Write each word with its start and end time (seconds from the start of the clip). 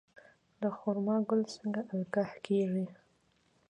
د 0.61 0.63
خرما 0.77 1.15
ګل 1.29 1.41
څنګه 1.53 1.81
القاح 1.95 2.31
کیږي؟ 2.45 2.85